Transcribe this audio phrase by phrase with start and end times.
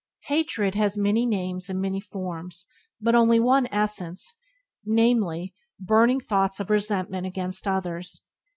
[0.29, 2.65] Hatred has many names and many forms
[2.99, 4.33] but only one essence—
[4.83, 8.19] namely, burning thoughts of resentment against others.